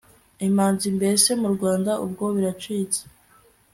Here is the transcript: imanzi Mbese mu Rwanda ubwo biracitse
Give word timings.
imanzi 0.47 0.85
Mbese 0.97 1.29
mu 1.41 1.47
Rwanda 1.55 1.91
ubwo 2.05 2.25
biracitse 2.35 3.01